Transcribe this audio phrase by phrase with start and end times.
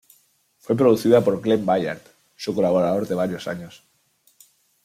[0.57, 2.01] Fue producida por Glen Ballard,
[2.35, 3.83] su colaborador de varios años.